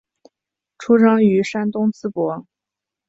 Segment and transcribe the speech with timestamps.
[0.79, 2.47] 出生于山东淄博。